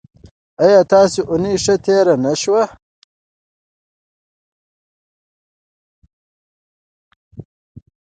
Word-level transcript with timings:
ایا 0.63 0.79
ستاسو 0.87 1.21
اونۍ 1.31 1.55
ښه 1.63 1.75
تیره 1.85 2.15
نه 2.23 2.33
شوه؟ 2.41 2.63